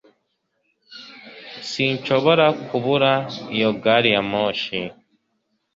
[1.69, 3.11] Sinshobora kubura
[3.55, 4.77] iyo gari ya moshi